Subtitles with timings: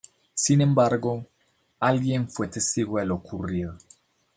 [0.33, 1.27] Sin embargo,
[1.79, 3.77] alguien fue testigo de lo ocurrido.